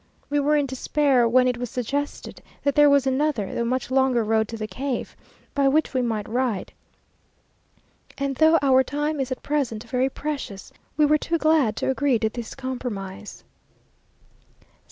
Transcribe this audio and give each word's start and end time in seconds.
We 0.31 0.39
were 0.39 0.55
in 0.55 0.65
despair, 0.65 1.29
when 1.29 1.47
it 1.47 1.57
was 1.57 1.69
suggested 1.69 2.41
that 2.63 2.73
there 2.73 2.89
was 2.89 3.05
another, 3.05 3.53
though 3.53 3.63
much 3.63 3.91
longer 3.91 4.23
road 4.23 4.47
to 4.47 4.57
the 4.57 4.65
cave, 4.65 5.15
by 5.53 5.67
which 5.67 5.93
we 5.93 6.01
might 6.01 6.27
ride; 6.27 6.73
and 8.17 8.35
though 8.37 8.57
our 8.63 8.81
time 8.83 9.19
is 9.19 9.31
at 9.31 9.43
present 9.43 9.83
very 9.83 10.09
precious, 10.09 10.73
we 10.97 11.05
were 11.05 11.19
too 11.19 11.37
glad 11.37 11.75
to 11.75 11.91
agree 11.91 12.17
to 12.17 12.29
this 12.29 12.55
compromise. 12.55 13.43